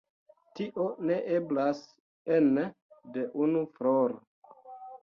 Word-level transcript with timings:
Tio 0.59 0.87
ne 1.09 1.17
eblas 1.35 1.83
ene 2.39 2.67
de 3.19 3.29
unu 3.47 3.65
floro. 3.79 4.21